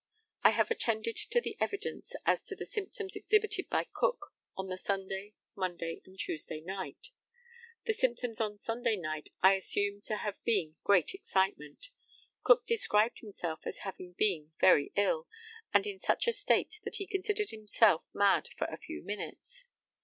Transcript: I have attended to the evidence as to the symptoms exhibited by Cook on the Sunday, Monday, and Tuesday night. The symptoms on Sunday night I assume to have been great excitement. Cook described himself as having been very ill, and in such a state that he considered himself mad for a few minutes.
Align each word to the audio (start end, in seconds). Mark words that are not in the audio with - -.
I 0.41 0.49
have 0.49 0.71
attended 0.71 1.15
to 1.29 1.39
the 1.41 1.55
evidence 1.59 2.15
as 2.25 2.41
to 2.45 2.55
the 2.55 2.65
symptoms 2.65 3.15
exhibited 3.15 3.69
by 3.69 3.85
Cook 3.93 4.33
on 4.57 4.67
the 4.67 4.75
Sunday, 4.79 5.35
Monday, 5.55 6.01
and 6.05 6.17
Tuesday 6.17 6.59
night. 6.59 7.09
The 7.85 7.93
symptoms 7.93 8.41
on 8.41 8.57
Sunday 8.57 8.95
night 8.95 9.29
I 9.43 9.53
assume 9.53 10.01
to 10.05 10.15
have 10.17 10.43
been 10.43 10.75
great 10.83 11.13
excitement. 11.13 11.89
Cook 12.43 12.65
described 12.65 13.19
himself 13.19 13.59
as 13.65 13.81
having 13.85 14.13
been 14.13 14.53
very 14.59 14.91
ill, 14.95 15.27
and 15.71 15.85
in 15.85 15.99
such 15.99 16.25
a 16.25 16.31
state 16.33 16.79
that 16.83 16.95
he 16.95 17.05
considered 17.05 17.51
himself 17.51 18.03
mad 18.11 18.49
for 18.57 18.65
a 18.71 18.77
few 18.79 19.03
minutes. 19.03 19.65